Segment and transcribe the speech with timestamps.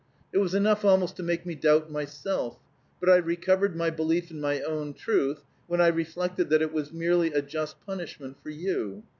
[0.33, 2.57] "It was enough almost to make me doubt myself,
[2.99, 6.91] but I recovered my belief in my own truth when I reflected that it was
[6.91, 9.03] merely a just punishment for you.